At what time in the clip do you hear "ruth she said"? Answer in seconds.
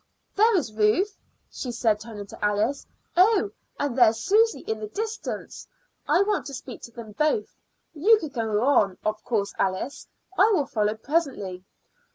0.73-1.99